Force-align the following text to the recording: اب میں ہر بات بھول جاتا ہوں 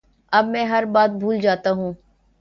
اب 0.31 0.45
میں 0.45 0.63
ہر 0.65 0.85
بات 0.91 1.09
بھول 1.19 1.39
جاتا 1.39 1.71
ہوں 1.71 1.93